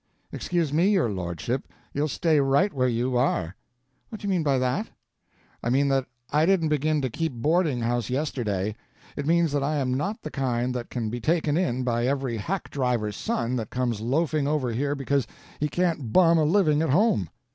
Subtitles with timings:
[0.31, 3.55] "Excuse me, your lordship, you'll stay right where you are."
[4.09, 4.87] "What do you mean by that?"
[5.61, 8.75] "I mean that I didn't begin to keep boarding house yesterday.
[9.15, 12.37] It means that I am not the kind that can be taken in by every
[12.37, 15.27] hack driver's son that comes loafing over here because
[15.59, 17.29] he can't bum a living at home.